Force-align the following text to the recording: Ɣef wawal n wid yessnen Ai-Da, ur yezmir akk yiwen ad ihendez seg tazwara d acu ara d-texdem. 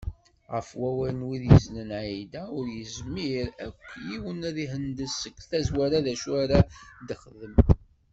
Ɣef 0.53 0.69
wawal 0.79 1.13
n 1.19 1.25
wid 1.27 1.43
yessnen 1.49 1.89
Ai-Da, 1.99 2.43
ur 2.57 2.65
yezmir 2.77 3.47
akk 3.65 3.79
yiwen 4.07 4.41
ad 4.49 4.57
ihendez 4.63 5.13
seg 5.21 5.35
tazwara 5.49 5.99
d 6.05 6.07
acu 6.13 6.31
ara 6.43 6.59
d-texdem. 7.05 7.55